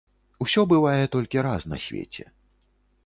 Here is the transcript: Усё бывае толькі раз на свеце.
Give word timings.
Усё 0.45 0.63
бывае 0.71 1.03
толькі 1.15 1.43
раз 1.49 1.61
на 1.73 1.77
свеце. 1.85 2.23